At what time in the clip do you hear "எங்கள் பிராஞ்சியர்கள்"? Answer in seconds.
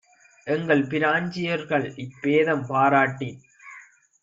0.47-1.85